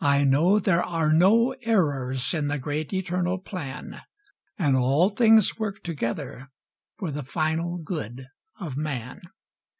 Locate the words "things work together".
5.08-6.50